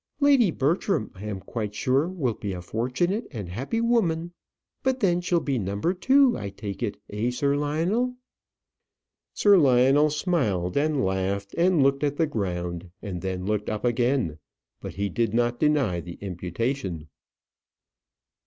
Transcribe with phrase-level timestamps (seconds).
[0.19, 4.33] Lady Bertram, I am quite sure, will be a fortunate and happy woman;
[4.81, 6.97] but then, she'll be number two, I take it.
[7.11, 8.15] Eh, Sir Lionel?"
[9.31, 14.39] Sir Lionel smiled and laughed, and looked at the ground, and then looked up again;
[14.81, 17.07] but he did not deny the imputation.